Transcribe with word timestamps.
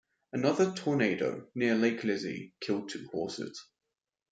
Another 0.33 0.71
tornado, 0.73 1.47
near 1.53 1.75
Lake 1.75 2.03
Lizzie, 2.03 2.55
killed 2.59 2.89
two 2.89 3.05
horses. 3.11 3.67